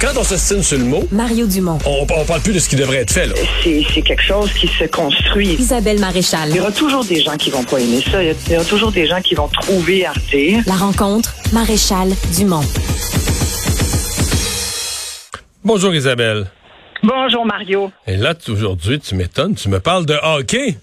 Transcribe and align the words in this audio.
Quand 0.00 0.16
on 0.16 0.22
s'estime 0.22 0.62
sur 0.62 0.78
le 0.78 0.84
mot, 0.84 1.02
Mario 1.10 1.46
Dumont. 1.46 1.78
on, 1.84 2.02
on 2.08 2.24
parle 2.24 2.40
plus 2.40 2.52
de 2.54 2.58
ce 2.60 2.68
qui 2.68 2.76
devrait 2.76 2.98
être 2.98 3.10
fait. 3.12 3.26
Là. 3.26 3.34
C'est 3.62 3.82
c'est 3.92 4.02
quelque 4.02 4.22
chose 4.22 4.52
qui 4.52 4.68
se 4.68 4.84
construit. 4.84 5.54
Isabelle 5.54 5.98
Maréchal. 5.98 6.50
Il 6.50 6.56
y 6.56 6.60
aura 6.60 6.70
toujours 6.70 7.04
des 7.04 7.20
gens 7.20 7.36
qui 7.36 7.50
vont 7.50 7.64
pas 7.64 7.78
aimer 7.80 8.00
ça. 8.02 8.22
Il 8.22 8.28
y 8.28 8.30
a- 8.30 8.34
il 8.46 8.52
y 8.52 8.56
aura 8.56 8.64
toujours 8.64 8.92
des 8.92 9.06
gens 9.06 9.20
qui 9.20 9.34
vont 9.34 9.48
trouver 9.48 10.06
à 10.06 10.12
redire. 10.12 10.62
La 10.66 10.74
rencontre, 10.74 11.34
Maréchal 11.52 12.10
Dumont. 12.36 12.62
Bonjour 15.64 15.92
Isabelle. 15.94 16.46
Bonjour 17.02 17.44
Mario. 17.44 17.90
Et 18.06 18.16
là, 18.16 18.34
tu- 18.34 18.52
aujourd'hui, 18.52 19.00
tu 19.00 19.16
m'étonnes, 19.16 19.54
tu 19.56 19.68
me 19.68 19.80
parles 19.80 20.06
de 20.06 20.14
hockey. 20.22 20.76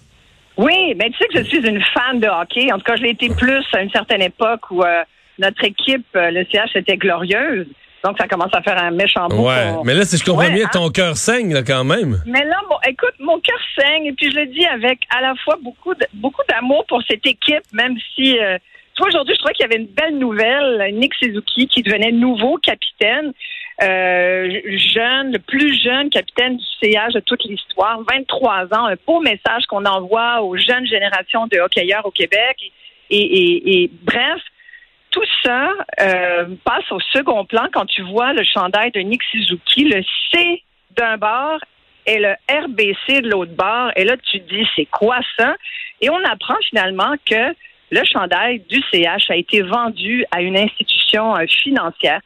Oui, 0.58 0.94
mais 0.98 1.10
tu 1.12 1.18
sais 1.20 1.28
que 1.34 1.40
je 1.44 1.48
suis 1.48 1.66
une 1.66 1.82
fan 1.94 2.20
de 2.20 2.28
hockey. 2.28 2.72
En 2.72 2.78
tout 2.78 2.84
cas, 2.84 2.96
je 2.98 3.04
l'ai 3.04 3.10
été 3.12 3.30
plus 3.30 3.64
à 3.74 3.82
une 3.82 3.90
certaine 3.92 4.22
époque 4.22 4.72
où 4.72 4.84
euh, 4.84 5.04
notre 5.40 5.64
équipe, 5.64 6.06
euh, 6.18 6.32
le 6.32 6.46
CH, 6.52 6.76
était 6.76 6.98
glorieuse. 6.98 7.66
Donc, 8.06 8.18
ça 8.20 8.28
commence 8.28 8.54
à 8.54 8.62
faire 8.62 8.78
un 8.82 8.92
méchant 8.92 9.28
bout. 9.28 9.48
Ouais, 9.48 9.74
mais 9.84 9.94
là, 9.96 10.06
si 10.06 10.18
je 10.18 10.24
comprends 10.24 10.44
Ouais, 10.44 10.52
bien, 10.54 10.66
hein? 10.66 10.70
ton 10.72 10.90
cœur 10.90 11.18
saigne 11.18 11.54
là, 11.54 11.64
quand 11.64 11.84
même. 11.84 12.22
Mais 12.28 12.44
là, 12.46 12.58
bon, 12.70 12.76
écoute, 12.88 13.16
mon 13.20 13.40
cœur 13.40 13.58
saigne 13.78 14.06
et 14.06 14.14
puis 14.14 14.32
je 14.32 14.36
le 14.40 14.46
dis 14.46 14.66
avec 14.66 15.00
à 15.10 15.22
la 15.22 15.34
fois 15.44 15.58
beaucoup 15.64 15.94
de- 15.96 16.06
beaucoup 16.14 16.44
d'amour 16.48 16.86
pour 16.88 17.02
cette 17.10 17.26
équipe, 17.26 17.64
même 17.74 17.96
si 18.14 18.38
euh, 18.40 18.58
tu 18.96 19.00
vois 19.02 19.08
aujourd'hui, 19.10 19.34
je 19.34 19.40
trouvais 19.40 19.54
qu'il 19.54 19.64
y 19.64 19.70
avait 19.74 19.82
une 19.82 19.88
belle 19.94 20.18
nouvelle, 20.20 20.94
Nick 20.94 21.14
Suzuki 21.16 21.68
qui 21.68 21.82
devenait 21.82 22.12
nouveau 22.12 22.58
capitaine, 22.58 23.34
euh, 23.84 24.50
jeune, 24.78 25.34
le 25.34 25.40
plus 25.40 25.82
jeune 25.84 26.10
capitaine 26.10 26.58
du 26.58 26.64
CH 26.82 27.14
de 27.14 27.20
toute 27.20 27.44
l'histoire, 27.44 28.00
23 28.10 28.66
ans, 28.74 28.86
un 28.86 28.96
beau 29.06 29.20
message 29.20 29.66
qu'on 29.68 29.84
envoie 29.86 30.42
aux 30.42 30.56
jeunes 30.58 30.86
générations 30.86 31.48
de 31.48 31.58
hockeyeurs 31.60 32.06
au 32.06 32.12
Québec 32.12 32.56
et, 33.10 33.18
et, 33.18 33.84
et 33.84 33.92
bref. 34.04 34.42
Tout 35.16 35.24
ça 35.46 35.70
euh, 36.02 36.46
passe 36.66 36.92
au 36.92 37.00
second 37.00 37.46
plan 37.46 37.68
quand 37.72 37.86
tu 37.86 38.02
vois 38.02 38.34
le 38.34 38.44
chandail 38.44 38.92
de 38.92 39.00
Nick 39.00 39.24
Suzuki, 39.24 39.86
le 39.86 40.04
C 40.30 40.62
d'un 40.92 41.16
bord 41.16 41.60
et 42.06 42.20
le 42.20 42.34
RBC 42.50 43.22
de 43.22 43.30
l'autre 43.30 43.54
bord. 43.54 43.92
Et 43.96 44.04
là, 44.04 44.18
tu 44.18 44.42
te 44.42 44.54
dis, 44.54 44.68
c'est 44.76 44.88
quoi 44.88 45.20
ça? 45.38 45.56
Et 46.02 46.10
on 46.10 46.22
apprend 46.26 46.58
finalement 46.70 47.14
que 47.26 47.56
le 47.92 48.02
chandail 48.04 48.60
du 48.68 48.82
CH 48.92 49.30
a 49.30 49.38
été 49.38 49.62
vendu 49.62 50.26
à 50.32 50.42
une 50.42 50.58
institution 50.58 51.34
euh, 51.38 51.46
financière. 51.48 52.20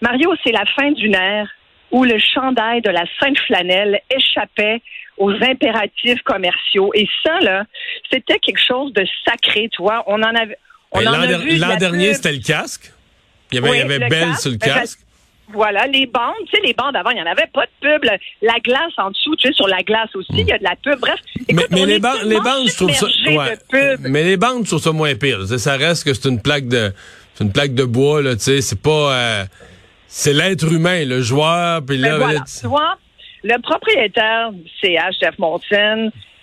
Mario, 0.00 0.32
c'est 0.44 0.52
la 0.52 0.64
fin 0.64 0.92
d'une 0.92 1.16
ère 1.16 1.48
où 1.90 2.04
le 2.04 2.20
chandail 2.20 2.82
de 2.82 2.90
la 2.90 3.02
Sainte 3.18 3.40
Flanelle 3.40 4.00
échappait 4.10 4.80
aux 5.16 5.32
impératifs 5.32 6.22
commerciaux. 6.22 6.92
Et 6.94 7.08
ça, 7.24 7.40
là, 7.40 7.64
c'était 8.12 8.38
quelque 8.38 8.62
chose 8.64 8.92
de 8.92 9.04
sacré, 9.26 9.68
tu 9.72 9.82
vois. 9.82 10.04
On 10.06 10.22
en 10.22 10.34
avait. 10.36 10.56
Ben, 10.94 11.02
L'an 11.02 11.12
der- 11.12 11.78
dernier, 11.78 12.14
c'était 12.14 12.32
le 12.32 12.38
casque. 12.42 12.92
Il 13.52 13.56
y 13.56 13.58
avait, 13.58 13.68
il 13.68 13.70
y 13.70 13.74
Oui, 13.76 13.80
avait 13.82 13.98
le 13.98 14.08
Belle 14.08 14.28
casque. 14.30 14.40
sur 14.42 14.50
le 14.50 14.56
Ben, 14.56 14.74
casque. 14.74 14.98
Voilà, 15.50 15.86
les 15.86 16.04
bandes, 16.06 16.34
tu 16.50 16.56
sais, 16.56 16.62
les 16.66 16.74
bandes 16.74 16.94
avant, 16.94 17.08
il 17.10 17.14
n'y 17.16 17.22
en 17.22 17.26
avait 17.26 17.46
pas 17.52 17.64
de 17.64 17.70
pub. 17.80 18.04
La 18.42 18.58
glace 18.62 18.92
en 18.98 19.10
dessous, 19.10 19.34
tu 19.36 19.48
sais, 19.48 19.54
sur 19.54 19.66
la 19.66 19.78
glace 19.82 20.14
aussi, 20.14 20.28
il 20.32 20.46
y 20.46 20.52
a 20.52 20.58
de 20.58 20.64
la 20.64 20.76
pub. 20.76 20.98
Bref, 21.00 21.18
Mais, 21.36 21.44
écoute, 21.48 21.66
mais 21.70 21.86
les, 21.86 21.98
bandes, 21.98 22.18
les 22.24 22.28
tellement 22.36 22.42
bandes, 22.42 22.68
je 22.68 22.76
trouve 22.76 22.92
ça. 22.92 23.06
ouais. 23.06 23.96
Mais 24.00 24.24
les 24.24 24.36
bandes, 24.36 24.64
je 24.64 24.68
trouve 24.68 24.82
ça 24.82 24.92
moins 24.92 25.14
pire. 25.14 25.46
Ça 25.58 25.76
reste 25.76 26.04
que 26.04 26.12
c'est 26.12 26.28
une 26.28 26.42
plaque 26.42 26.68
de, 26.68 26.92
une 27.40 27.50
plaque 27.50 27.72
de 27.74 27.84
bois 27.84 28.20
là. 28.20 28.34
Tu 28.36 28.42
sais, 28.42 28.60
c'est 28.60 28.80
pas, 28.82 28.90
euh, 29.14 29.44
c'est 30.06 30.34
l'être 30.34 30.70
humain, 30.70 31.06
le 31.06 31.22
joueur. 31.22 31.82
Puis 31.86 31.96
là, 31.96 32.10
Ben 32.10 32.16
voilà, 32.18 32.38
là, 32.40 32.44
tu- 32.60 32.66
vois, 32.66 32.98
le 33.42 33.58
propriétaire 33.62 34.52
du 34.52 34.68
CH, 34.82 35.14
Jeff 35.22 35.38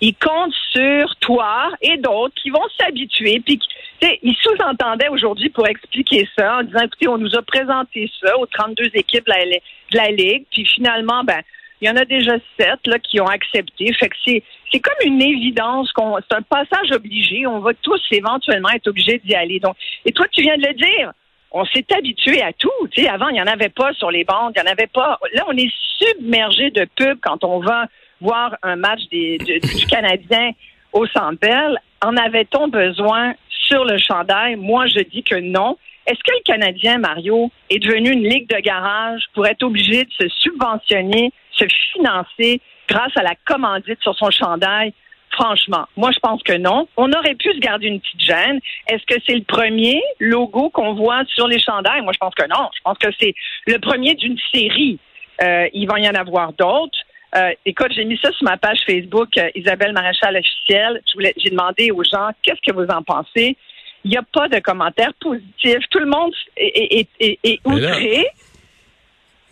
il 0.00 0.14
compte 0.14 0.52
sur 0.72 1.16
toi 1.20 1.70
et 1.80 1.96
d'autres 1.98 2.34
qui 2.34 2.50
vont 2.50 2.64
s'habituer. 2.78 3.40
Puis, 3.40 3.58
qui- 3.58 3.68
tu 4.00 4.06
sais, 4.06 4.18
il 4.22 4.36
sous-entendait 4.36 5.08
aujourd'hui 5.08 5.48
pour 5.50 5.66
expliquer 5.66 6.28
ça 6.38 6.58
en 6.58 6.62
disant, 6.62 6.80
écoutez, 6.84 7.08
on 7.08 7.18
nous 7.18 7.34
a 7.34 7.42
présenté 7.42 8.10
ça 8.20 8.36
aux 8.38 8.46
32 8.46 8.90
équipes 8.94 9.24
de 9.26 9.32
la, 9.32 9.44
de 9.44 9.96
la 9.96 10.10
Ligue. 10.10 10.44
Puis 10.50 10.66
finalement, 10.66 11.24
ben, 11.24 11.40
il 11.80 11.88
y 11.88 11.90
en 11.90 11.96
a 11.96 12.04
déjà 12.04 12.32
sept 12.58 12.86
là, 12.86 12.98
qui 12.98 13.20
ont 13.20 13.26
accepté. 13.26 13.92
Fait 13.94 14.08
que 14.08 14.16
c'est, 14.24 14.42
c'est 14.72 14.80
comme 14.80 14.94
une 15.04 15.22
évidence 15.22 15.92
qu'on, 15.92 16.16
c'est 16.18 16.36
un 16.36 16.42
passage 16.42 16.90
obligé. 16.92 17.46
On 17.46 17.60
va 17.60 17.72
tous 17.82 18.00
éventuellement 18.10 18.70
être 18.70 18.88
obligés 18.88 19.20
d'y 19.24 19.34
aller. 19.34 19.60
Donc, 19.60 19.76
et 20.04 20.12
toi, 20.12 20.26
tu 20.30 20.42
viens 20.42 20.56
de 20.56 20.66
le 20.66 20.74
dire 20.74 21.12
on 21.52 21.64
s'est 21.66 21.86
habitué 21.96 22.42
à 22.42 22.52
tout. 22.52 22.70
Tu 22.90 23.02
sais, 23.02 23.08
avant, 23.08 23.28
il 23.28 23.34
n'y 23.34 23.40
en 23.40 23.46
avait 23.46 23.70
pas 23.70 23.92
sur 23.94 24.10
les 24.10 24.24
bandes, 24.24 24.52
il 24.54 24.62
n'y 24.62 24.68
en 24.68 24.72
avait 24.72 24.88
pas. 24.88 25.18
Là, 25.32 25.44
on 25.46 25.56
est 25.56 25.72
submergé 25.98 26.70
de 26.70 26.86
pubs 26.96 27.18
quand 27.22 27.44
on 27.44 27.60
va 27.60 27.86
voir 28.20 28.56
un 28.62 28.76
match 28.76 29.00
des, 29.10 29.38
du, 29.38 29.60
du 29.60 29.86
Canadien 29.86 30.50
au 30.92 31.06
Centre. 31.06 31.76
En 32.02 32.16
avait-on 32.16 32.68
besoin 32.68 33.34
sur 33.48 33.84
le 33.84 33.98
chandail? 33.98 34.56
Moi, 34.56 34.86
je 34.86 35.00
dis 35.00 35.22
que 35.22 35.36
non. 35.36 35.76
Est-ce 36.06 36.20
que 36.22 36.32
le 36.32 36.42
Canadien, 36.44 36.98
Mario, 36.98 37.50
est 37.68 37.80
devenu 37.80 38.10
une 38.12 38.28
ligue 38.28 38.48
de 38.48 38.60
garage 38.60 39.22
pour 39.34 39.46
être 39.46 39.64
obligé 39.64 40.04
de 40.04 40.12
se 40.12 40.28
subventionner, 40.28 41.32
se 41.50 41.64
financer 41.92 42.60
grâce 42.88 43.16
à 43.16 43.22
la 43.22 43.34
commandite 43.44 44.00
sur 44.02 44.14
son 44.16 44.30
chandail? 44.30 44.92
Franchement, 45.30 45.86
moi, 45.96 46.12
je 46.12 46.20
pense 46.20 46.42
que 46.44 46.56
non. 46.56 46.88
On 46.96 47.12
aurait 47.12 47.34
pu 47.34 47.52
se 47.52 47.58
garder 47.58 47.88
une 47.88 48.00
petite 48.00 48.20
gêne. 48.20 48.60
Est-ce 48.86 49.04
que 49.04 49.20
c'est 49.26 49.34
le 49.34 49.42
premier 49.42 50.00
logo 50.20 50.70
qu'on 50.70 50.94
voit 50.94 51.24
sur 51.26 51.48
les 51.48 51.58
chandails? 51.58 52.02
Moi, 52.02 52.12
je 52.12 52.18
pense 52.18 52.34
que 52.34 52.46
non. 52.48 52.70
Je 52.74 52.80
pense 52.84 52.98
que 52.98 53.08
c'est 53.20 53.34
le 53.66 53.78
premier 53.78 54.14
d'une 54.14 54.38
série. 54.54 54.98
Euh, 55.42 55.66
il 55.74 55.86
va 55.88 55.98
y 55.98 56.08
en 56.08 56.14
avoir 56.14 56.52
d'autres. 56.52 56.98
Euh, 57.34 57.50
écoute, 57.66 57.88
j'ai 57.94 58.04
mis 58.04 58.18
ça 58.22 58.30
sur 58.32 58.44
ma 58.44 58.56
page 58.56 58.78
Facebook, 58.86 59.28
euh, 59.36 59.48
Isabelle 59.54 59.92
Maréchal 59.92 60.36
officielle. 60.36 61.02
Je 61.06 61.12
voulais- 61.14 61.34
J'ai 61.36 61.50
demandé 61.50 61.90
aux 61.90 62.02
gens 62.04 62.28
qu'est-ce 62.42 62.60
que 62.66 62.74
vous 62.74 62.86
en 62.88 63.02
pensez? 63.02 63.56
Il 64.04 64.10
n'y 64.10 64.16
a 64.16 64.22
pas 64.32 64.48
de 64.48 64.58
commentaires 64.60 65.12
positifs. 65.20 65.84
Tout 65.90 65.98
le 65.98 66.06
monde 66.06 66.32
est, 66.56 67.00
est, 67.00 67.08
est, 67.20 67.38
est 67.42 67.60
Mais 67.66 67.80
là- 67.80 67.90
outré. 67.90 68.26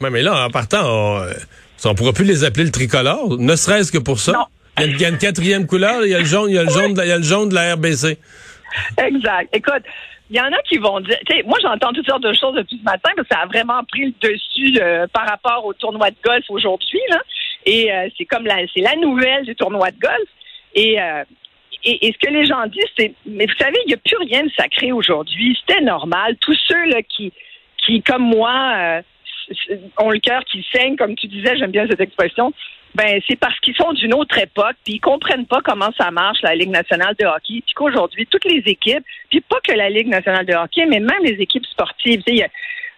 Ouais, 0.01 0.11
mais 0.11 0.23
là, 0.23 0.47
en 0.47 0.51
partant, 0.51 0.83
on, 0.85 1.21
euh, 1.23 1.33
on 1.85 1.95
pourra 1.95 2.13
plus 2.13 2.25
les 2.25 2.45
appeler 2.45 2.65
le 2.65 2.71
tricolore, 2.71 3.37
ne 3.39 3.57
serait-ce 3.57 3.91
que 3.93 3.99
pour 3.99 4.19
ça. 4.19 4.33
Non. 4.33 4.45
Il 4.79 4.83
y, 4.83 4.85
a, 4.85 4.89
il 4.89 5.01
y 5.01 5.05
a 5.05 5.09
une 5.09 5.19
quatrième 5.19 5.67
couleur, 5.67 6.05
il 6.05 6.11
y 6.11 6.15
a 6.15 6.19
le 6.19 6.25
jaune, 6.25 6.51
il 6.51 6.55
y 6.55 6.59
a 6.59 6.65
le 6.65 6.71
jaune, 6.71 6.95
de 6.95 7.03
il 7.03 7.09
y 7.09 7.13
a 7.13 7.17
le 7.17 7.23
jaune 7.23 7.49
de 7.49 7.55
la 7.55 7.75
RBC. 7.75 8.19
Exact. 8.99 9.49
Écoute, 9.55 9.83
il 10.31 10.37
y 10.37 10.41
en 10.41 10.47
a 10.53 10.61
qui 10.69 10.79
vont 10.79 10.99
dire, 11.01 11.17
moi 11.47 11.59
j'entends 11.63 11.93
toutes 11.93 12.07
sortes 12.09 12.23
de 12.25 12.33
choses 12.33 12.55
depuis 12.57 12.79
ce 12.79 12.83
matin 12.83 13.11
parce 13.15 13.29
que 13.29 13.35
ça 13.35 13.43
a 13.43 13.47
vraiment 13.47 13.85
pris 13.85 14.07
le 14.07 14.29
dessus 14.29 14.81
euh, 14.83 15.07
par 15.13 15.29
rapport 15.29 15.65
au 15.65 15.73
tournoi 15.75 16.11
de 16.11 16.17
golf 16.25 16.45
aujourd'hui 16.49 16.99
là. 17.11 17.19
Et 17.67 17.93
euh, 17.93 18.09
c'est 18.17 18.25
comme 18.25 18.47
la, 18.47 18.57
c'est 18.75 18.83
la 18.83 18.97
nouvelle 18.97 19.45
du 19.45 19.55
tournoi 19.55 19.91
de 19.91 19.99
golf. 19.99 20.29
Et, 20.75 21.01
euh, 21.01 21.25
et, 21.85 22.07
et 22.07 22.13
ce 22.13 22.19
que 22.19 22.33
les 22.33 22.47
gens 22.47 22.67
disent, 22.67 22.83
c'est, 22.99 23.13
mais 23.27 23.47
vous 23.47 23.57
savez, 23.59 23.79
il 23.85 23.89
n'y 23.89 23.95
a 23.95 23.99
plus 23.99 24.17
rien 24.17 24.45
de 24.45 24.51
sacré 24.51 24.93
aujourd'hui. 24.93 25.57
C'était 25.61 25.83
normal. 25.83 26.37
Tous 26.41 26.59
ceux 26.67 26.85
là 26.87 27.03
qui, 27.03 27.33
qui 27.79 28.03
comme 28.03 28.23
moi, 28.23 28.75
euh, 28.77 29.03
ont 29.99 30.11
le 30.11 30.19
cœur 30.19 30.45
qui 30.45 30.67
saigne, 30.73 30.97
comme 30.97 31.15
tu 31.17 31.27
disais, 31.27 31.57
j'aime 31.57 31.71
bien 31.71 31.87
cette 31.89 32.01
expression. 32.01 32.53
Ben, 32.95 33.21
c'est 33.29 33.37
parce 33.37 33.59
qu'ils 33.61 33.75
sont 33.75 33.93
d'une 33.93 34.15
autre 34.15 34.39
époque, 34.39 34.77
puis 34.85 34.95
ils 34.95 35.01
comprennent 35.01 35.47
pas 35.47 35.61
comment 35.65 35.91
ça 35.99 36.11
marche 36.13 36.39
la 36.43 36.55
Ligue 36.55 36.71
nationale 36.71 37.15
de 37.19 37.25
hockey, 37.27 37.61
puis 37.67 37.75
qu'aujourd'hui 37.75 38.27
toutes 38.31 38.45
les 38.45 38.63
équipes, 38.67 39.05
puis 39.31 39.41
pas 39.41 39.59
que 39.67 39.73
la 39.75 39.91
Ligue 39.91 40.07
nationale 40.09 40.47
de 40.47 40.55
hockey, 40.55 40.87
mais 40.87 41.01
même 41.01 41.23
les 41.25 41.37
équipes 41.41 41.67
sportives, 41.67 42.23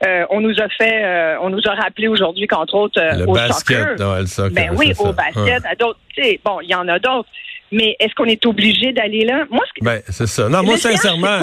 euh, 0.05 0.27
on 0.29 0.43
nous 0.43 0.55
a 0.61 0.69
fait, 0.69 1.03
euh, 1.05 1.39
on 1.41 1.49
nous 1.49 1.63
a 1.67 1.75
rappelé 1.75 2.09
aujourd'hui 2.09 2.47
qu'entre 2.47 2.75
autres 2.75 3.01
euh, 3.01 3.21
Le 3.21 3.29
au 3.29 3.33
basket, 3.33 3.79
soccer, 3.79 4.11
ouais, 4.13 4.21
le 4.21 4.27
soccer, 4.27 4.53
ben 4.53 4.77
oui, 4.77 4.95
ça. 4.95 5.03
au 5.03 5.13
basket, 5.15 5.65
à 5.65 5.75
d'autres, 5.75 5.99
bon, 6.45 6.61
il 6.61 6.69
y 6.69 6.75
a 6.75 6.99
d'autres, 6.99 7.29
mais 7.73 7.97
est-ce 7.99 8.15
qu'on 8.15 8.27
est 8.27 8.45
obligé 8.45 8.93
d'aller 8.93 9.25
là? 9.25 9.47
Moi, 9.51 9.65
ce 9.67 9.81
que- 9.81 9.85
Ben, 9.85 10.03
c'est 10.09 10.27
ça. 10.27 10.51
Non, 10.51 10.63
moi, 10.63 10.77
sincèrement, 10.77 11.41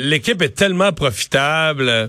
l'équipe 0.00 0.40
est 0.40 0.56
tellement 0.56 0.92
profitable. 0.92 2.08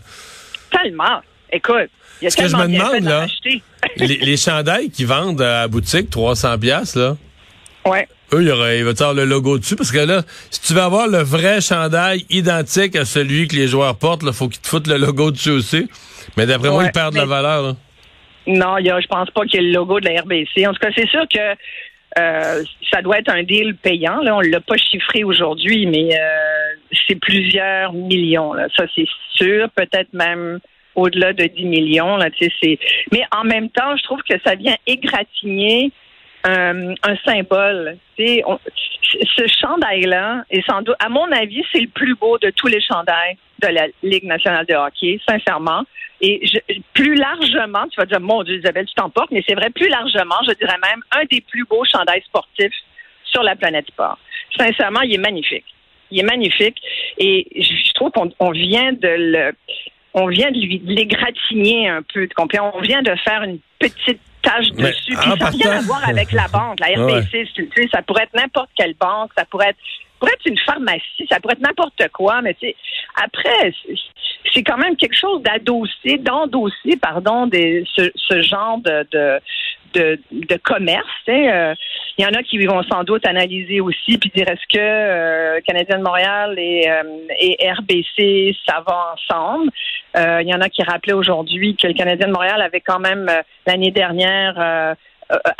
tellement, 0.72 1.20
écoute, 1.52 1.90
il 2.22 2.26
y 2.26 2.28
a 2.28 2.30
Ce 2.30 2.38
que 2.38 2.48
je 2.48 2.56
me 2.56 2.68
demande, 2.68 3.04
là, 3.04 3.26
les, 3.98 4.18
les 4.18 4.38
chandails 4.38 4.90
qu'ils 4.90 5.08
vendent 5.08 5.42
à 5.42 5.62
la 5.62 5.68
boutique, 5.68 6.10
300 6.10 6.60
pièces 6.60 6.96
là, 6.96 7.18
ouais. 7.86 8.08
eux, 8.34 8.42
il 8.42 8.48
y 8.48 8.52
aura, 8.52 8.74
il 8.74 8.84
va 8.84 8.92
avoir 8.92 9.14
le 9.14 9.26
logo 9.26 9.58
dessus, 9.58 9.76
parce 9.76 9.92
que 9.92 10.00
là, 10.00 10.22
si 10.50 10.62
tu 10.62 10.74
veux 10.74 10.82
avoir 10.82 11.08
le 11.08 11.20
vrai 11.20 11.62
chandail 11.62 12.26
identique 12.30 12.96
à 12.96 13.06
celui 13.06 13.48
que 13.48 13.56
les 13.56 13.68
joueurs 13.68 13.98
portent, 13.98 14.24
il 14.24 14.34
faut 14.34 14.48
qu'ils 14.48 14.62
te 14.62 14.68
foutent 14.68 14.88
le 14.88 14.98
logo 14.98 15.32
dessus 15.32 15.52
aussi. 15.52 15.90
Mais 16.38 16.46
d'après 16.46 16.70
moi, 16.70 16.86
ils 16.86 16.92
perdent 16.92 17.14
de 17.14 17.20
la 17.20 17.26
valeur. 17.26 17.62
là. 17.64 17.76
Non, 18.48 18.78
y 18.78 18.90
a, 18.90 19.00
je 19.00 19.08
pense 19.08 19.30
pas 19.32 19.46
qu'il 19.46 19.62
y 19.62 19.64
ait 19.64 19.68
le 19.68 19.74
logo 19.74 20.00
de 20.00 20.10
la 20.10 20.22
RBC. 20.22 20.66
En 20.66 20.74
tout 20.74 20.80
cas, 20.80 20.90
c'est 20.96 21.08
sûr 21.08 21.24
que 21.32 21.56
euh, 22.20 22.64
ça 22.92 23.02
doit 23.02 23.20
être 23.20 23.30
un 23.30 23.44
deal 23.44 23.76
payant. 23.76 24.22
Là, 24.22 24.36
on 24.36 24.42
l'a 24.42 24.60
pas 24.60 24.78
chiffré 24.78 25.24
aujourd'hui, 25.24 25.86
mais 25.86 26.16
euh, 26.16 26.98
c'est 27.08 27.16
plusieurs 27.16 27.94
millions. 27.94 28.54
Là. 28.54 28.68
Ça, 28.76 28.86
c'est 28.96 29.08
sûr. 29.36 29.70
Peut-être 29.76 30.12
même 30.14 30.60
au-delà 30.96 31.34
de 31.34 31.46
10 31.46 31.66
millions. 31.66 32.18
Là. 32.18 32.30
Mais 33.12 33.24
en 33.36 33.44
même 33.44 33.70
temps, 33.70 33.96
je 33.98 34.04
trouve 34.04 34.22
que 34.24 34.36
ça 34.46 34.56
vient 34.56 34.76
égratigner 34.88 35.92
euh, 36.48 36.96
un 37.04 37.16
symbole. 37.26 37.98
On- 38.46 38.60
ce 39.38 39.48
chandail-là, 39.62 40.44
sans 40.68 40.82
doute, 40.82 40.96
à 41.00 41.10
mon 41.10 41.30
avis, 41.32 41.64
c'est 41.72 41.82
le 41.82 41.88
plus 41.88 42.16
beau 42.16 42.38
de 42.40 42.50
tous 42.52 42.68
les 42.68 42.82
chandails 42.82 43.38
de 43.62 43.68
la 43.68 43.88
Ligue 44.04 44.24
nationale 44.24 44.66
de 44.66 44.74
hockey, 44.74 45.20
sincèrement. 45.28 45.84
Et 46.22 46.42
plus 46.94 47.16
largement, 47.16 47.88
tu 47.90 48.00
vas 48.00 48.06
dire, 48.06 48.20
mon 48.20 48.44
Dieu, 48.44 48.58
Isabelle, 48.60 48.86
tu 48.86 48.94
t'emportes, 48.94 49.32
mais 49.32 49.44
c'est 49.48 49.56
vrai, 49.56 49.70
plus 49.70 49.90
largement, 49.90 50.36
je 50.48 50.54
dirais 50.54 50.78
même 50.84 51.02
un 51.12 51.26
des 51.30 51.42
plus 51.42 51.66
beaux 51.66 51.84
chandails 51.86 52.22
sportifs 52.24 52.74
sur 53.26 53.44
la 53.44 53.56
planète 53.56 53.88
sport. 53.88 54.18
Sincèrement, 54.58 55.02
il 55.02 55.14
est 55.14 55.18
magnifique. 55.18 55.66
Il 56.12 56.20
est 56.20 56.24
magnifique. 56.24 56.78
Et 57.18 57.48
je 57.56 57.94
trouve 57.94 58.12
qu'on 58.12 58.32
on 58.40 58.52
vient 58.52 58.94
de 58.94 59.08
le 59.08 59.52
on 60.14 60.28
vient 60.28 60.52
de 60.52 60.60
lui 60.60 60.80
de 60.80 60.92
l'égratigner 60.94 61.88
un 61.90 62.02
peu. 62.02 62.28
tu 62.28 62.34
comprends? 62.36 62.72
On 62.76 62.82
vient 62.82 63.02
de 63.02 63.14
faire 63.24 63.44
une 63.44 63.60
petite 63.80 64.20
tâche 64.42 64.66
Mais 64.76 64.90
dessus. 64.90 65.16
Puis 65.16 65.30
ça 65.30 65.36
n'a 65.36 65.50
rien 65.50 65.72
à 65.72 65.82
voir 65.82 66.08
avec 66.08 66.32
la 66.32 66.48
banque. 66.48 66.80
La 66.80 66.88
RBC, 67.04 67.48
tu 67.54 67.70
sais, 67.76 67.88
ça 67.94 68.02
pourrait 68.02 68.24
être 68.24 68.34
n'importe 68.34 68.70
quelle 68.76 68.96
banque, 69.00 69.32
ça 69.38 69.46
pourrait 69.46 69.70
être, 69.70 69.80
pourrait 70.20 70.34
être 70.34 70.46
une 70.46 70.58
pharmacie, 70.60 71.28
ça 71.30 71.40
pourrait 71.40 71.54
être 71.54 71.62
n'importe 71.62 72.02
quoi, 72.14 72.42
mais 72.42 72.54
tu 72.56 72.68
sais, 72.68 72.76
après, 73.24 73.74
c'est- 73.86 74.64
quand 74.64 74.78
même 74.78 74.96
quelque 74.98 75.16
chose 75.16 75.42
d'adossé, 75.44 76.18
d'endosser, 76.20 76.98
pardon, 77.02 77.48
des, 77.48 77.86
ce, 77.96 78.12
ce 78.16 78.42
genre 78.42 78.78
de, 78.80 79.08
de, 79.12 79.40
de, 79.94 80.20
de 80.32 80.56
commerce. 80.58 81.08
tu 81.26 81.32
sais. 81.32 81.52
Euh, 81.52 81.74
Il 82.18 82.24
y 82.24 82.28
en 82.28 82.34
a 82.34 82.44
qui 82.44 82.64
vont 82.66 82.84
sans 82.84 83.04
doute 83.04 83.26
analyser 83.26 83.80
aussi 83.80 84.18
puis 84.18 84.32
dire 84.36 84.48
est-ce 84.48 84.68
que 84.72 84.80
euh, 84.80 85.60
Canadien 85.66 85.98
de 85.98 86.04
Montréal 86.04 86.56
et, 86.58 86.90
euh, 86.90 87.04
et 87.40 87.58
RBC, 87.72 88.56
ça 88.68 88.84
va 88.86 89.14
ensemble? 89.14 89.72
Euh, 90.18 90.42
il 90.42 90.50
y 90.50 90.54
en 90.54 90.62
a 90.62 90.70
qui 90.70 90.84
rappelaient 90.84 91.14
aujourd'hui 91.14 91.76
que 91.76 91.88
le 91.88 91.94
Canadien 91.94 92.28
de 92.28 92.34
Montréal 92.34 92.62
avait 92.62 92.82
quand 92.82 93.00
même 93.00 93.28
euh, 93.30 93.42
l'année 93.66 93.92
dernière 93.92 94.96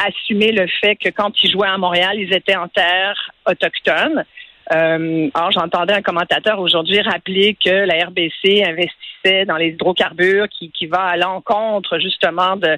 assumé 0.06 0.52
le 0.52 0.68
fait 0.82 0.98
que 0.98 1.08
quand 1.08 1.32
ils 1.42 1.50
jouaient 1.50 1.70
à 1.70 1.78
Montréal, 1.78 2.18
ils 2.18 2.34
étaient 2.34 2.58
en 2.58 2.68
terre 2.68 3.16
autochtone. 3.50 4.26
Euh, 4.74 5.30
alors, 5.34 5.52
j'entendais 5.52 5.94
un 5.94 6.02
commentateur 6.02 6.60
aujourd'hui 6.60 7.02
rappeler 7.02 7.58
que 7.64 7.70
la 7.86 8.06
RBC 8.06 8.64
investissait 8.64 9.46
dans 9.46 9.58
les 9.58 9.70
hydrocarbures 9.70 10.48
qui, 10.50 10.72
qui 10.72 10.86
va 10.88 11.02
à 11.02 11.18
l'encontre 11.18 12.00
justement 12.00 12.56
de, 12.56 12.78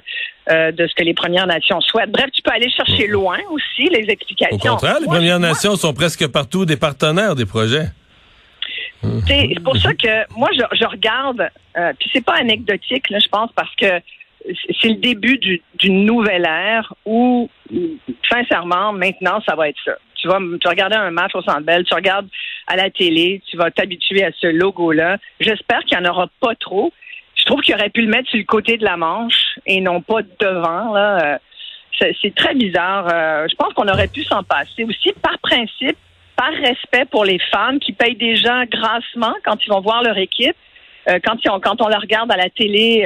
euh, 0.50 0.72
de 0.72 0.86
ce 0.86 0.94
que 0.94 1.02
les 1.04 1.14
Premières 1.14 1.46
Nations 1.46 1.80
souhaitent. 1.80 2.10
Bref, 2.10 2.26
tu 2.32 2.42
peux 2.42 2.50
aller 2.52 2.70
chercher 2.70 3.06
loin 3.06 3.38
aussi 3.50 3.88
les 3.90 4.10
explications. 4.10 4.56
Au 4.56 4.58
contraire, 4.58 4.98
les 5.00 5.06
Premières 5.06 5.38
Nations 5.40 5.76
sont 5.76 5.94
presque 5.94 6.26
partout 6.28 6.64
des 6.64 6.76
partenaires 6.76 7.34
des 7.34 7.46
projets. 7.46 7.86
C'est 9.26 9.60
pour 9.62 9.76
ça 9.76 9.92
que 9.92 10.32
moi, 10.36 10.48
je, 10.54 10.62
je 10.78 10.84
regarde, 10.86 11.48
euh, 11.76 11.92
puis 11.98 12.10
c'est 12.12 12.24
pas 12.24 12.36
anecdotique, 12.36 13.10
là, 13.10 13.18
je 13.18 13.28
pense, 13.28 13.50
parce 13.54 13.74
que 13.76 13.86
c'est 14.80 14.88
le 14.88 14.94
début 14.96 15.38
du- 15.38 15.62
d'une 15.78 16.04
nouvelle 16.06 16.46
ère 16.46 16.92
où, 17.04 17.48
sincèrement, 18.30 18.92
maintenant, 18.92 19.40
ça 19.46 19.54
va 19.54 19.68
être 19.68 19.78
ça. 19.84 19.92
Tu 20.24 20.28
vas, 20.28 20.38
tu 20.58 20.68
regarder 20.68 20.96
un 20.96 21.10
match 21.10 21.34
au 21.34 21.42
Centre 21.42 21.60
Bell, 21.60 21.84
tu 21.84 21.92
regardes 21.92 22.28
à 22.66 22.76
la 22.76 22.88
télé, 22.88 23.42
tu 23.46 23.58
vas 23.58 23.70
t'habituer 23.70 24.24
à 24.24 24.30
ce 24.32 24.46
logo-là. 24.46 25.18
J'espère 25.38 25.80
qu'il 25.80 25.98
n'y 25.98 26.06
en 26.06 26.10
aura 26.10 26.28
pas 26.40 26.54
trop. 26.58 26.94
Je 27.36 27.44
trouve 27.44 27.60
qu'il 27.60 27.74
aurait 27.74 27.90
pu 27.90 28.00
le 28.00 28.08
mettre 28.08 28.30
sur 28.30 28.38
le 28.38 28.44
côté 28.44 28.78
de 28.78 28.84
la 28.84 28.96
manche 28.96 29.58
et 29.66 29.82
non 29.82 30.00
pas 30.00 30.22
devant. 30.40 30.96
Euh, 30.96 31.36
C'est 32.22 32.34
très 32.34 32.54
bizarre. 32.54 33.06
Euh, 33.12 33.46
je 33.50 33.54
pense 33.56 33.74
qu'on 33.74 33.86
aurait 33.86 34.08
pu 34.08 34.24
s'en 34.24 34.42
passer 34.42 34.84
aussi 34.84 35.12
par 35.20 35.38
principe, 35.40 35.98
par 36.36 36.52
respect 36.54 37.04
pour 37.10 37.26
les 37.26 37.38
fans 37.52 37.78
qui 37.78 37.92
payent 37.92 38.16
déjà 38.16 38.64
grassement 38.64 39.34
quand 39.44 39.58
ils 39.66 39.68
vont 39.68 39.82
voir 39.82 40.02
leur 40.02 40.16
équipe. 40.16 40.56
Euh, 41.10 41.18
quand, 41.22 41.36
ont- 41.50 41.60
quand 41.60 41.82
on 41.82 41.88
la 41.88 41.98
regarde 41.98 42.32
à 42.32 42.36
la 42.38 42.48
télé, 42.48 43.04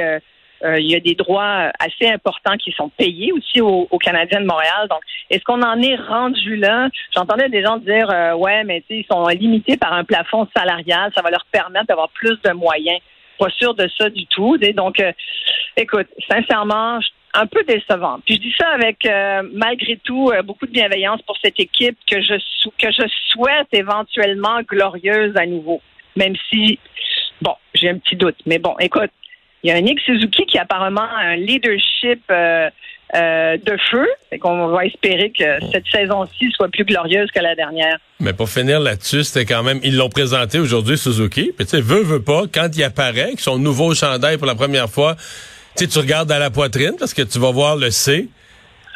euh, 0.63 0.79
il 0.79 0.91
y 0.91 0.95
a 0.95 0.99
des 0.99 1.15
droits 1.15 1.71
assez 1.79 2.11
importants 2.11 2.57
qui 2.57 2.71
sont 2.71 2.89
payés 2.89 3.31
aussi 3.31 3.61
aux, 3.61 3.87
aux 3.89 3.97
Canadiens 3.97 4.41
de 4.41 4.45
Montréal. 4.45 4.87
Donc, 4.89 5.01
est-ce 5.29 5.43
qu'on 5.43 5.61
en 5.61 5.81
est 5.81 5.95
rendu 5.95 6.55
là? 6.57 6.89
J'entendais 7.15 7.49
des 7.49 7.63
gens 7.63 7.77
dire 7.77 8.09
euh, 8.09 8.33
ouais, 8.35 8.63
mais 8.63 8.83
ils 8.89 9.05
sont 9.11 9.25
limités 9.27 9.77
par 9.77 9.93
un 9.93 10.03
plafond 10.03 10.47
salarial, 10.55 11.11
ça 11.15 11.21
va 11.21 11.29
leur 11.29 11.45
permettre 11.51 11.85
d'avoir 11.87 12.09
plus 12.09 12.37
de 12.43 12.51
moyens. 12.51 12.99
Pas 13.37 13.49
sûr 13.51 13.73
de 13.73 13.89
ça 13.97 14.09
du 14.09 14.25
tout. 14.27 14.57
Donc, 14.57 14.99
euh, 14.99 15.13
écoute, 15.77 16.07
sincèrement, 16.29 16.99
un 17.33 17.45
peu 17.45 17.63
décevant. 17.63 18.19
Puis 18.25 18.35
je 18.35 18.41
dis 18.41 18.55
ça 18.59 18.67
avec 18.69 19.05
euh, 19.05 19.43
malgré 19.53 19.97
tout 19.97 20.29
euh, 20.33 20.41
beaucoup 20.41 20.65
de 20.65 20.71
bienveillance 20.71 21.21
pour 21.21 21.37
cette 21.41 21.59
équipe 21.59 21.97
que 22.09 22.21
je 22.21 22.33
sou- 22.57 22.73
que 22.77 22.91
je 22.91 23.03
souhaite 23.27 23.67
éventuellement 23.71 24.61
glorieuse 24.67 25.37
à 25.37 25.45
nouveau. 25.45 25.79
Même 26.15 26.35
si 26.49 26.79
bon, 27.41 27.55
j'ai 27.75 27.89
un 27.89 27.97
petit 27.99 28.15
doute. 28.15 28.35
Mais 28.45 28.57
bon, 28.57 28.75
écoute, 28.79 29.11
il 29.63 29.69
y 29.69 29.71
a 29.71 29.75
un 29.75 29.81
Nick 29.81 29.99
Suzuki 30.01 30.45
qui 30.45 30.57
a 30.57 30.63
apparemment 30.63 31.07
un 31.17 31.35
leadership 31.35 32.21
euh, 32.31 32.69
euh, 33.15 33.57
de 33.57 33.77
feu. 33.89 34.07
Fait 34.29 34.37
qu'on 34.37 34.67
va 34.67 34.85
espérer 34.85 35.31
que 35.31 35.59
cette 35.71 35.87
saison-ci 35.91 36.51
soit 36.51 36.69
plus 36.69 36.85
glorieuse 36.85 37.29
que 37.31 37.39
la 37.39 37.55
dernière. 37.55 37.97
Mais 38.19 38.33
pour 38.33 38.49
finir 38.49 38.79
là-dessus, 38.79 39.23
c'était 39.23 39.45
quand 39.45 39.63
même, 39.63 39.79
ils 39.83 39.97
l'ont 39.97 40.09
présenté 40.09 40.59
aujourd'hui, 40.59 40.97
Suzuki. 40.97 41.51
Puis 41.55 41.65
tu 41.65 41.71
sais, 41.71 41.81
veut, 41.81 42.03
veut 42.03 42.21
pas, 42.21 42.43
quand 42.53 42.69
il 42.75 42.83
apparaît, 42.83 43.33
que 43.35 43.41
son 43.41 43.57
nouveau 43.57 43.93
chandail 43.95 44.37
pour 44.37 44.47
la 44.47 44.55
première 44.55 44.89
fois, 44.89 45.15
tu 45.75 45.87
tu 45.87 45.99
regardes 45.99 46.31
à 46.31 46.39
la 46.39 46.49
poitrine 46.49 46.93
parce 46.99 47.13
que 47.13 47.21
tu 47.21 47.39
vas 47.39 47.51
voir 47.51 47.75
le 47.75 47.89
C. 47.89 48.27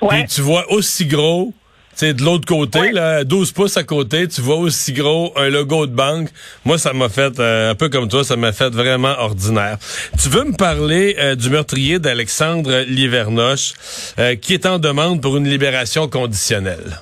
Ouais. 0.01 0.09
Puis 0.09 0.35
tu 0.35 0.41
vois 0.41 0.71
aussi 0.71 1.05
gros, 1.05 1.53
sais, 1.95 2.13
de 2.13 2.23
l'autre 2.23 2.45
côté, 2.45 2.91
là, 2.91 3.23
12 3.23 3.51
pouces 3.51 3.77
à 3.77 3.83
côté, 3.83 4.27
tu 4.27 4.41
vois 4.41 4.57
aussi 4.57 4.93
gros 4.93 5.33
un 5.35 5.49
logo 5.49 5.85
de 5.85 5.95
banque. 5.95 6.29
Moi, 6.65 6.77
ça 6.77 6.93
m'a 6.93 7.09
fait, 7.09 7.39
euh, 7.39 7.71
un 7.71 7.75
peu 7.75 7.89
comme 7.89 8.07
toi, 8.07 8.23
ça 8.23 8.35
m'a 8.35 8.51
fait 8.51 8.69
vraiment 8.69 9.15
ordinaire. 9.19 9.77
Tu 10.21 10.29
veux 10.29 10.43
me 10.43 10.55
parler 10.55 11.15
euh, 11.19 11.35
du 11.35 11.49
meurtrier 11.49 11.99
d'Alexandre 11.99 12.83
Livernoche, 12.87 13.73
euh, 14.19 14.35
qui 14.35 14.53
est 14.53 14.65
en 14.65 14.79
demande 14.79 15.21
pour 15.21 15.37
une 15.37 15.47
libération 15.47 16.07
conditionnelle? 16.07 16.99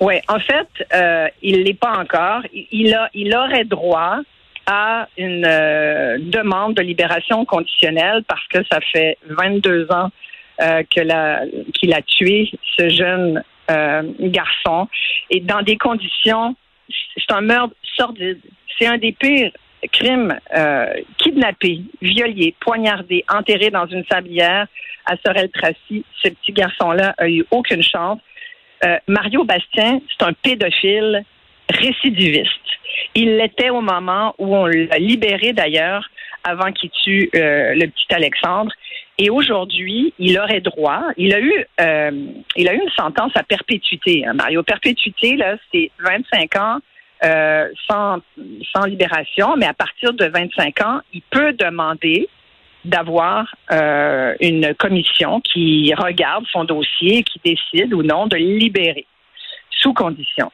Oui, 0.00 0.14
en 0.28 0.38
fait, 0.38 0.68
euh, 0.94 1.26
il 1.42 1.64
l'est 1.64 1.74
pas 1.74 1.98
encore. 1.98 2.42
Il, 2.52 2.66
il 2.70 2.94
a, 2.94 3.10
il 3.14 3.34
aurait 3.34 3.64
droit 3.64 4.20
à 4.68 5.08
une 5.16 5.46
euh, 5.46 6.18
demande 6.20 6.74
de 6.74 6.82
libération 6.82 7.44
conditionnelle 7.46 8.22
parce 8.28 8.46
que 8.48 8.58
ça 8.70 8.78
fait 8.92 9.16
22 9.28 9.90
ans 9.90 10.10
euh, 10.60 10.82
que 10.94 11.00
la- 11.00 11.42
qu'il 11.74 11.92
a 11.94 12.02
tué 12.02 12.50
ce 12.76 12.88
jeune 12.88 13.42
euh, 13.70 14.02
garçon 14.20 14.88
et 15.30 15.40
dans 15.40 15.62
des 15.62 15.76
conditions, 15.76 16.56
c'est 16.88 17.32
un 17.34 17.42
meurtre 17.42 17.74
sordide. 17.96 18.40
C'est 18.78 18.86
un 18.86 18.98
des 18.98 19.12
pires 19.12 19.52
crimes 19.92 20.38
euh, 20.56 20.92
kidnappé, 21.18 21.80
violé, 22.00 22.54
poignardé, 22.60 23.24
enterré 23.32 23.70
dans 23.70 23.86
une 23.86 24.04
sablière 24.10 24.66
à 25.06 25.16
Sorel-Tracy. 25.24 26.04
Ce 26.22 26.28
petit 26.28 26.52
garçon-là 26.52 27.14
a 27.18 27.28
eu 27.28 27.44
aucune 27.50 27.82
chance. 27.82 28.20
Mario 29.08 29.44
Bastien, 29.44 30.00
c'est 30.08 30.24
un 30.24 30.32
pédophile 30.32 31.24
récidiviste. 31.68 32.50
Il 33.14 33.36
l'était 33.36 33.70
au 33.70 33.80
moment 33.80 34.34
où 34.38 34.54
on 34.56 34.66
l'a 34.66 34.98
libéré 34.98 35.52
d'ailleurs, 35.52 36.08
avant 36.48 36.72
qu'il 36.72 36.90
tue 36.90 37.30
euh, 37.34 37.74
le 37.74 37.86
petit 37.86 38.14
Alexandre. 38.14 38.72
Et 39.18 39.30
aujourd'hui, 39.30 40.14
il 40.18 40.38
aurait 40.38 40.60
droit. 40.60 41.02
Il 41.16 41.34
a 41.34 41.40
eu, 41.40 41.52
euh, 41.80 42.10
il 42.56 42.68
a 42.68 42.74
eu 42.74 42.80
une 42.80 42.90
sentence 42.96 43.32
à 43.34 43.42
perpétuité. 43.42 44.24
hein, 44.26 44.34
Mario, 44.34 44.62
perpétuité 44.62 45.36
là, 45.36 45.56
c'est 45.72 45.90
25 45.98 46.56
ans 46.56 46.78
euh, 47.24 47.68
sans 47.88 48.18
sans 48.72 48.84
libération, 48.84 49.56
mais 49.56 49.66
à 49.66 49.74
partir 49.74 50.12
de 50.12 50.24
25 50.24 50.80
ans, 50.82 51.00
il 51.12 51.22
peut 51.30 51.52
demander 51.52 52.28
d'avoir 52.84 53.54
une 54.40 54.72
commission 54.78 55.40
qui 55.40 55.92
regarde 55.94 56.44
son 56.52 56.64
dossier 56.64 57.18
et 57.18 57.22
qui 57.24 57.40
décide 57.44 57.92
ou 57.92 58.02
non 58.02 58.28
de 58.28 58.36
le 58.36 58.56
libérer 58.56 59.04
sous 59.70 59.92
condition. 59.92 60.50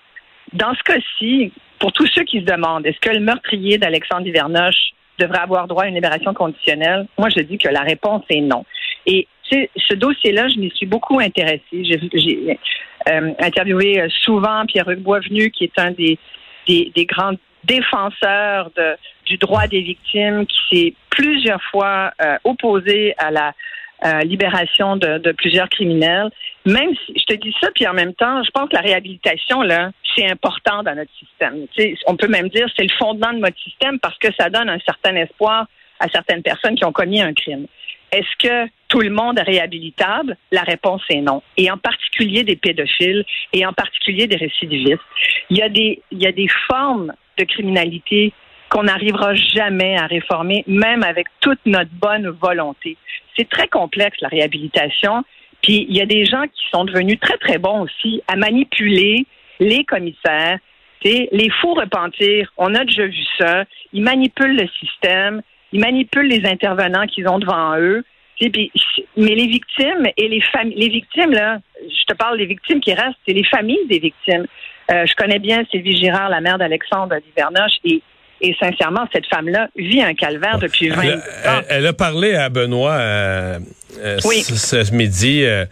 Dans 0.52 0.74
ce 0.74 0.82
cas-ci, 0.82 1.52
pour 1.78 1.92
tous 1.92 2.06
ceux 2.14 2.24
qui 2.24 2.40
se 2.40 2.44
demandent, 2.44 2.86
est-ce 2.86 2.98
que 2.98 3.10
le 3.10 3.20
meurtrier 3.20 3.76
d'Alexandre 3.76 4.26
Hivernoche 4.26 4.94
devrait 5.18 5.40
avoir 5.40 5.66
droit 5.66 5.84
à 5.84 5.88
une 5.88 5.94
libération 5.94 6.34
conditionnelle? 6.34 7.06
Moi, 7.18 7.28
je 7.28 7.40
dis 7.42 7.58
que 7.58 7.68
la 7.68 7.80
réponse 7.80 8.22
est 8.30 8.40
non. 8.40 8.64
Et 9.06 9.28
ce 9.50 9.94
dossier-là, 9.94 10.48
je 10.48 10.58
m'y 10.58 10.70
suis 10.70 10.86
beaucoup 10.86 11.20
intéressée. 11.20 11.60
J'ai 11.72 12.58
euh, 13.08 13.32
interviewé 13.38 14.00
euh, 14.00 14.08
souvent 14.22 14.64
Pierre-Hugues 14.66 15.02
Boisvenu, 15.02 15.50
qui 15.50 15.64
est 15.64 15.78
un 15.78 15.92
des, 15.92 16.18
grands 17.06 17.34
défenseurs 17.64 18.70
du 19.26 19.36
droit 19.38 19.66
des 19.66 19.80
victimes, 19.80 20.46
qui 20.46 20.58
s'est 20.70 20.94
plusieurs 21.10 21.62
fois 21.70 22.12
euh, 22.22 22.36
opposé 22.44 23.14
à 23.18 23.30
la 23.30 23.52
libération 24.24 24.96
de 24.96 25.32
plusieurs 25.32 25.70
criminels. 25.70 26.30
Même 26.66 26.94
si 27.04 27.14
je 27.18 27.24
te 27.24 27.34
dis 27.34 27.54
ça, 27.60 27.68
puis 27.74 27.86
en 27.86 27.92
même 27.92 28.14
temps, 28.14 28.42
je 28.42 28.50
pense 28.50 28.70
que 28.70 28.74
la 28.74 28.80
réhabilitation, 28.80 29.62
là, 29.62 29.90
c'est 30.16 30.30
important 30.30 30.82
dans 30.82 30.94
notre 30.94 31.12
système. 31.18 31.66
Tu 31.76 31.82
sais, 31.82 31.94
on 32.06 32.16
peut 32.16 32.28
même 32.28 32.48
dire 32.48 32.66
c'est 32.76 32.84
le 32.84 32.96
fondement 32.98 33.32
de 33.32 33.38
notre 33.38 33.58
système 33.58 33.98
parce 33.98 34.16
que 34.18 34.28
ça 34.38 34.48
donne 34.48 34.70
un 34.70 34.78
certain 34.80 35.14
espoir 35.16 35.66
à 36.00 36.08
certaines 36.08 36.42
personnes 36.42 36.74
qui 36.74 36.84
ont 36.84 36.92
commis 36.92 37.20
un 37.20 37.34
crime. 37.34 37.66
Est-ce 38.12 38.36
que 38.38 38.70
tout 38.88 39.00
le 39.00 39.10
monde 39.10 39.38
est 39.38 39.42
réhabilitable? 39.42 40.36
La 40.52 40.62
réponse 40.62 41.02
est 41.10 41.20
non. 41.20 41.42
Et 41.56 41.70
en 41.70 41.76
particulier 41.76 42.44
des 42.44 42.56
pédophiles 42.56 43.24
et 43.52 43.66
en 43.66 43.72
particulier 43.72 44.26
des 44.26 44.36
récidivistes. 44.36 45.00
Il 45.50 45.58
y 45.58 45.62
a 45.62 45.68
des, 45.68 46.00
il 46.12 46.22
y 46.22 46.26
a 46.26 46.32
des 46.32 46.48
formes 46.68 47.12
de 47.38 47.44
criminalité 47.44 48.32
qu'on 48.70 48.84
n'arrivera 48.84 49.34
jamais 49.34 49.96
à 49.96 50.06
réformer, 50.06 50.64
même 50.66 51.02
avec 51.02 51.26
toute 51.40 51.58
notre 51.66 51.90
bonne 51.92 52.28
volonté. 52.28 52.96
C'est 53.36 53.48
très 53.48 53.68
complexe, 53.68 54.16
la 54.20 54.28
réhabilitation. 54.28 55.24
Puis 55.64 55.86
il 55.88 55.96
y 55.96 56.02
a 56.02 56.06
des 56.06 56.26
gens 56.26 56.42
qui 56.42 56.62
sont 56.70 56.84
devenus 56.84 57.18
très, 57.18 57.38
très 57.38 57.56
bons 57.56 57.84
aussi 57.84 58.22
à 58.28 58.36
manipuler 58.36 59.24
les 59.60 59.82
commissaires, 59.84 60.58
les 61.02 61.50
faux 61.62 61.72
repentirs. 61.72 62.52
On 62.58 62.74
a 62.74 62.84
déjà 62.84 63.06
vu 63.06 63.24
ça. 63.38 63.64
Ils 63.94 64.02
manipulent 64.02 64.56
le 64.56 64.68
système, 64.78 65.40
ils 65.72 65.80
manipulent 65.80 66.28
les 66.28 66.46
intervenants 66.46 67.06
qu'ils 67.06 67.28
ont 67.28 67.38
devant 67.38 67.78
eux. 67.78 68.04
Puis, 68.38 68.70
mais 69.16 69.34
les 69.34 69.46
victimes 69.46 70.06
et 70.18 70.28
les 70.28 70.42
familles, 70.42 70.76
les 70.76 70.88
victimes, 70.88 71.32
là, 71.32 71.60
je 71.80 72.04
te 72.04 72.14
parle 72.14 72.36
des 72.36 72.46
victimes 72.46 72.80
qui 72.80 72.92
restent, 72.92 73.16
c'est 73.26 73.32
les 73.32 73.44
familles 73.44 73.86
des 73.88 74.00
victimes. 74.00 74.46
Euh, 74.90 75.06
je 75.06 75.14
connais 75.14 75.38
bien 75.38 75.64
Sylvie 75.70 75.96
Girard, 75.96 76.28
la 76.28 76.42
mère 76.42 76.58
d'Alexandre 76.58 77.16
Livernoche, 77.26 77.78
et 77.84 78.02
Et 78.40 78.54
sincèrement, 78.60 79.06
cette 79.12 79.26
femme-là 79.26 79.68
vit 79.76 80.02
un 80.02 80.14
calvaire 80.14 80.58
depuis 80.58 80.88
20 80.90 81.02
elle, 81.02 81.12
ans. 81.14 81.20
Elle, 81.44 81.64
elle, 81.70 81.86
a 81.86 81.92
parlé 81.92 82.34
à 82.34 82.48
Benoît 82.48 82.92
euh, 82.92 83.58
euh, 83.98 84.18
Oui. 84.24 84.42
ce, 84.42 84.84
ce 84.84 84.92
midi. 84.92 85.44
euh, 85.44 85.64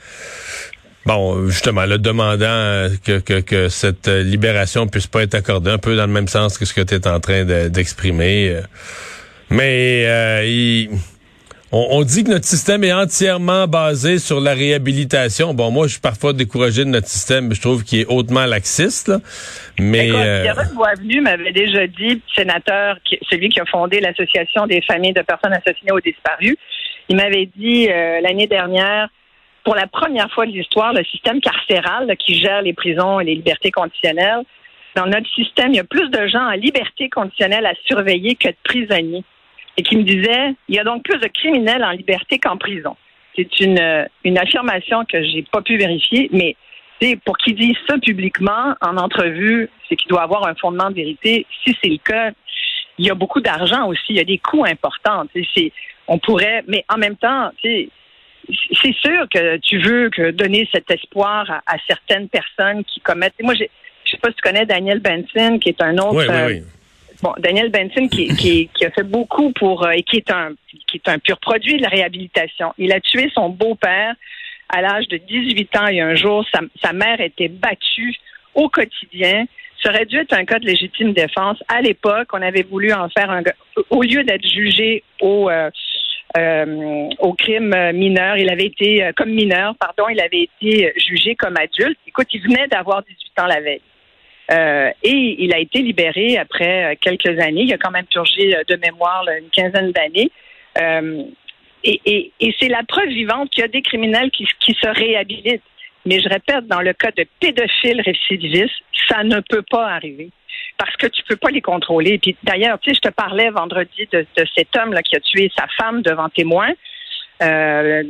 Bon, 1.05 1.49
justement, 1.49 1.85
le 1.85 1.99
demandant 1.99 2.45
euh, 2.47 2.89
que, 3.05 3.19
que, 3.19 3.41
que 3.41 3.69
cette 3.69 4.07
libération 4.07 4.87
puisse 4.87 5.09
pas 5.09 5.25
être 5.25 5.35
accordée, 5.35 5.73
un 5.73 5.79
peu 5.79 5.97
dans 5.97 6.07
le 6.07 6.13
même 6.13 6.29
sens 6.29 6.57
que 6.57 6.65
ce 6.65 6.73
que 6.73 6.81
tu 6.81 6.95
es 6.95 7.09
en 7.09 7.19
train 7.19 7.45
de- 7.45 7.67
d'exprimer. 7.69 8.51
euh. 8.51 8.61
Mais 9.51 10.05
euh, 10.07 10.45
il- 10.47 10.91
on, 11.73 11.87
on 11.91 12.03
dit 12.03 12.23
que 12.23 12.31
notre 12.31 12.45
système 12.45 12.85
est 12.85 12.93
entièrement 12.93 13.67
basé 13.67 14.19
sur 14.19 14.41
la 14.41 14.53
réhabilitation. 14.53 15.55
Bon, 15.55 15.71
moi, 15.71 15.87
je 15.87 15.93
suis 15.93 16.01
parfois 16.01 16.35
découragé 16.35 16.85
de 16.85 16.91
notre 16.91 17.09
système, 17.09 17.49
mais 17.49 17.55
je 17.55 17.63
trouve 17.63 17.83
qu'il 17.83 18.01
est 18.01 18.07
hautement 18.07 18.45
laxiste. 18.45 19.09
là. 19.09 19.19
Mais 19.79 20.09
Écoute, 20.09 20.21
euh, 20.21 20.55
Boisvenu 20.75 21.23
m'avait 21.23 21.53
déjà 21.53 21.87
dit, 21.87 22.21
sénateur, 22.37 22.99
celui 23.31 23.49
qui 23.49 23.59
a 23.59 23.65
fondé 23.65 24.01
l'Association 24.01 24.67
des 24.67 24.83
familles 24.83 25.15
de 25.15 25.23
personnes 25.23 25.55
assassinées 25.55 25.93
ou 25.93 26.01
disparues, 26.01 26.57
il 27.09 27.17
m'avait 27.17 27.49
dit 27.57 27.89
euh, 27.91 28.21
l'année 28.21 28.47
dernière, 28.47 29.09
pour 29.65 29.75
la 29.75 29.87
première 29.87 30.31
fois 30.31 30.45
de 30.45 30.51
l'histoire, 30.53 30.93
le 30.93 31.05
système 31.05 31.41
carcéral 31.41 32.07
là, 32.07 32.17
qui 32.17 32.41
gère 32.41 32.63
les 32.63 32.75
prisons 32.75 33.21
et 33.21 33.25
les 33.25 33.35
libertés 33.35 33.71
conditionnelles, 33.71 34.43
dans 34.95 35.07
notre 35.07 35.29
système, 35.35 35.71
il 35.71 35.77
y 35.77 35.81
a 35.81 35.85
plus 35.85 36.11
de 36.11 36.27
gens 36.27 36.47
en 36.47 36.53
liberté 36.53 37.09
conditionnelle 37.09 37.65
à 37.65 37.73
surveiller 37.87 38.35
que 38.35 38.49
de 38.49 38.57
prisonniers. 38.63 39.25
Et 39.77 39.83
qui 39.83 39.97
me 39.97 40.03
disait, 40.03 40.55
il 40.69 40.75
y 40.75 40.79
a 40.79 40.85
donc 40.85 41.03
plus 41.03 41.19
de 41.19 41.29
criminels 41.29 41.83
en 41.85 41.91
liberté 41.93 42.39
qu'en 42.39 42.57
prison. 42.59 42.97
C'est 43.35 43.61
une, 43.61 43.79
euh, 43.79 44.05
une 44.25 44.37
affirmation 44.39 45.05
que 45.07 45.23
j'ai 45.23 45.43
pas 45.51 45.63
pu 45.63 45.77
vérifier, 45.79 46.29
mais 46.33 46.57
pour 47.25 47.37
qu'il 47.39 47.57
dise 47.57 47.75
ça 47.89 47.97
publiquement 47.99 48.75
en 48.81 48.97
entrevue, 48.97 49.69
c'est 49.89 49.97
qu'il 49.97 50.09
doit 50.09 50.23
avoir 50.23 50.47
un 50.47 50.55
fondement 50.55 50.89
de 50.91 50.95
vérité. 50.95 51.47
Si 51.65 51.77
c'est 51.83 51.89
le 51.89 51.97
cas, 51.99 52.31
il 52.99 53.07
y 53.07 53.11
a 53.11 53.15
beaucoup 53.15 53.41
d'argent 53.41 53.87
aussi, 53.89 54.03
il 54.11 54.17
y 54.17 54.21
a 54.21 54.25
des 54.25 54.39
coûts 54.39 54.65
importants. 54.65 55.25
On 56.07 56.19
pourrait, 56.19 56.63
mais 56.69 56.85
en 56.89 56.99
même 56.99 57.17
temps, 57.17 57.51
tu 57.61 57.69
sais, 57.69 57.89
c'est 58.83 58.95
sûr 58.95 59.27
que 59.33 59.57
tu 59.59 59.79
veux 59.79 60.11
que 60.11 60.31
donner 60.31 60.69
cet 60.73 60.91
espoir 60.91 61.51
à, 61.51 61.63
à 61.67 61.77
certaines 61.89 62.29
personnes 62.29 62.85
qui 62.85 63.01
commettent. 63.01 63.35
Moi, 63.43 63.55
j'ai- 63.55 63.71
je 64.05 64.11
sais 64.13 64.17
pas 64.19 64.29
si 64.29 64.35
tu 64.37 64.43
connais 64.43 64.67
Daniel 64.67 65.01
Benson, 65.01 65.59
qui 65.59 65.71
est 65.71 65.81
un 65.83 65.95
autre. 65.99 66.19
oui, 66.19 66.25
oui, 66.29 66.35
euh, 66.35 66.47
oui. 66.49 66.63
Bon, 67.23 67.33
Daniel 67.39 67.71
Benson 67.71 68.09
qui, 68.09 68.29
qui, 68.35 68.69
qui 68.75 68.85
a 68.85 68.91
fait 68.91 69.05
beaucoup 69.05 69.53
pour 69.53 69.85
euh, 69.87 69.91
et 69.91 70.03
qui 70.03 70.17
est 70.17 70.31
un 70.31 70.51
qui 70.89 70.97
est 70.97 71.09
un 71.09 71.21
pur 71.21 71.39
produit 71.39 71.77
de 71.77 71.83
la 71.83 71.89
réhabilitation. 71.89 72.75
Il 72.79 72.93
a 72.93 73.01
tué 73.01 73.31
son 73.33 73.49
beau-père 73.49 74.15
à 74.69 74.83
l'âge 74.83 75.07
de 75.07 75.19
18 75.19 75.77
ans 75.77 75.87
et 75.87 76.01
un 76.01 76.17
jour. 76.17 76.45
Sa, 76.53 76.61
sa 76.83 76.93
mère 76.93 77.21
était 77.21 77.49
battue 77.49 78.17
au 78.55 78.69
quotidien. 78.69 79.45
Ça 79.83 79.91
aurait 79.91 80.07
dû 80.07 80.17
être 80.17 80.33
un 80.33 80.45
cas 80.45 80.59
de 80.59 80.67
légitime 80.67 81.13
défense. 81.13 81.63
À 81.69 81.81
l'époque, 81.81 82.29
on 82.33 82.43
avait 82.43 82.63
voulu 82.63 82.93
en 82.93 83.09
faire 83.09 83.31
un 83.31 83.43
au 83.91 84.03
lieu 84.03 84.25
d'être 84.25 84.47
jugé 84.47 85.05
au 85.21 85.49
euh, 85.49 85.71
euh, 86.37 87.09
au 87.19 87.35
crime 87.35 87.75
mineur. 87.93 88.37
Il 88.37 88.51
avait 88.51 88.67
été 88.67 89.05
euh, 89.05 89.13
comme 89.15 89.31
mineur, 89.31 89.77
pardon, 89.77 90.09
il 90.09 90.21
avait 90.21 90.49
été 90.61 90.93
jugé 90.97 91.37
comme 91.37 91.57
adulte. 91.57 91.99
Écoute, 92.07 92.29
il 92.33 92.43
venait 92.43 92.67
d'avoir 92.69 93.03
18 93.03 93.41
ans 93.41 93.47
la 93.47 93.61
veille. 93.61 93.83
Euh, 94.51 94.91
et 95.03 95.37
il 95.45 95.55
a 95.55 95.59
été 95.59 95.81
libéré 95.81 96.37
après 96.37 96.93
euh, 96.93 96.95
quelques 97.01 97.39
années. 97.41 97.63
Il 97.63 97.73
a 97.73 97.79
quand 97.79 97.93
même 97.93 98.07
purgé 98.07 98.57
euh, 98.57 98.63
de 98.69 98.77
mémoire 98.77 99.25
là, 99.25 99.39
une 99.39 99.49
quinzaine 99.51 99.93
d'années. 99.93 100.31
Euh, 100.81 101.23
et 101.85 102.01
et, 102.05 102.33
et 102.41 102.55
c'est 102.61 102.69
la 102.69 102.83
preuve 102.83 103.09
vivante 103.09 103.51
qu'il 103.51 103.63
y 103.63 103.65
a 103.65 103.69
des 103.69 103.83
criminels 103.83 104.31
qui, 104.31 104.47
qui 104.61 104.75
se 104.75 104.89
réhabilitent. 104.89 105.63
Mais 106.05 106.21
je 106.21 106.29
répète, 106.29 106.67
dans 106.67 106.81
le 106.81 106.93
cas 106.93 107.13
de 107.17 107.25
pédophiles 107.41 108.01
récidivistes, 108.01 108.75
ça 109.09 109.23
ne 109.23 109.41
peut 109.41 109.63
pas 109.71 109.89
arriver. 109.89 110.31
Parce 110.77 110.97
que 110.97 111.07
tu 111.07 111.23
peux 111.23 111.37
pas 111.37 111.51
les 111.51 111.61
contrôler. 111.61 112.19
Puis 112.19 112.37
d'ailleurs, 112.43 112.79
tu 112.81 112.91
sais, 112.91 112.97
je 112.97 113.09
te 113.09 113.15
parlais 113.15 113.51
vendredi 113.51 114.09
de, 114.11 114.27
de 114.37 114.45
cet 114.57 114.77
homme 114.77 114.93
là 114.93 115.03
qui 115.03 115.15
a 115.15 115.21
tué 115.21 115.51
sa 115.57 115.67
femme 115.79 116.03
devant 116.03 116.29
témoin 116.29 116.71
euh, 117.43 118.03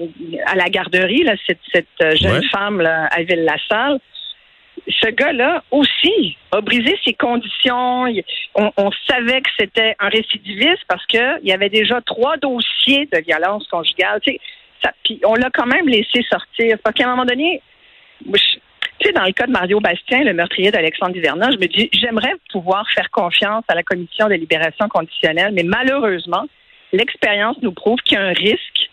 à 0.46 0.54
la 0.54 0.68
garderie, 0.70 1.22
là, 1.24 1.34
cette, 1.46 1.60
cette 1.72 2.16
jeune 2.16 2.38
Ouais. 2.40 2.48
femme 2.50 2.80
là, 2.80 3.06
à 3.06 3.22
Ville-la-Salle 3.22 3.98
ce 4.88 5.08
gars-là 5.10 5.62
aussi 5.70 6.36
a 6.50 6.60
brisé 6.60 6.98
ses 7.04 7.14
conditions. 7.14 8.04
On, 8.54 8.72
on 8.76 8.90
savait 9.08 9.40
que 9.40 9.50
c'était 9.58 9.94
un 10.00 10.08
récidiviste 10.08 10.84
parce 10.88 11.04
que 11.06 11.40
il 11.42 11.48
y 11.48 11.52
avait 11.52 11.68
déjà 11.68 12.00
trois 12.00 12.36
dossiers 12.36 13.06
de 13.12 13.20
violence 13.20 13.66
conjugale. 13.68 14.20
Ça- 14.82 14.92
puis 15.04 15.20
on 15.24 15.34
l'a 15.34 15.50
quand 15.50 15.66
même 15.66 15.88
laissé 15.88 16.24
sortir. 16.28 16.78
Parce 16.82 16.94
qu'à 16.96 17.06
un 17.06 17.10
moment 17.10 17.24
donné, 17.24 17.62
tu 18.24 18.38
sais, 19.02 19.12
dans 19.12 19.24
le 19.24 19.32
cas 19.32 19.46
de 19.46 19.52
Mario 19.52 19.80
Bastien, 19.80 20.24
le 20.24 20.32
meurtrier 20.32 20.70
d'Alexandre 20.70 21.12
Duvernin, 21.12 21.50
je 21.50 21.58
me 21.58 21.66
dis, 21.66 21.88
j'aimerais 21.92 22.34
pouvoir 22.50 22.88
faire 22.90 23.10
confiance 23.10 23.64
à 23.68 23.74
la 23.74 23.82
commission 23.82 24.28
de 24.28 24.34
libération 24.34 24.88
conditionnelle, 24.88 25.52
mais 25.52 25.64
malheureusement, 25.64 26.44
l'expérience 26.92 27.56
nous 27.62 27.72
prouve 27.72 27.98
qu'il 28.00 28.18
y 28.18 28.20
a 28.20 28.24
un 28.24 28.32
risque 28.32 28.90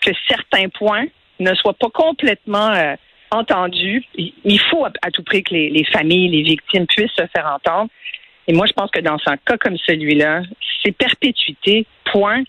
que 0.00 0.10
certains 0.28 0.68
points 0.68 1.06
ne 1.40 1.54
soient 1.54 1.74
pas 1.74 1.90
complètement 1.90 2.70
euh, 2.70 2.94
entendus. 3.30 4.04
Il 4.16 4.60
faut 4.70 4.84
à, 4.84 4.90
à 5.02 5.10
tout 5.10 5.22
prix 5.22 5.42
que 5.42 5.54
les, 5.54 5.70
les 5.70 5.84
familles, 5.84 6.28
les 6.28 6.42
victimes 6.42 6.86
puissent 6.86 7.12
se 7.16 7.26
faire 7.34 7.46
entendre. 7.46 7.90
Et 8.46 8.52
moi, 8.52 8.66
je 8.66 8.72
pense 8.72 8.90
que 8.90 9.00
dans 9.00 9.18
un 9.26 9.36
cas 9.36 9.58
comme 9.58 9.76
celui-là, 9.76 10.42
c'est 10.82 10.92
perpétuité, 10.92 11.86
point 12.10 12.42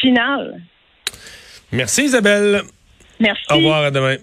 final. 0.00 0.62
Merci 1.72 2.04
Isabelle. 2.04 2.62
Merci. 3.18 3.44
Au 3.50 3.56
revoir, 3.56 3.84
à 3.84 3.90
demain. 3.90 4.16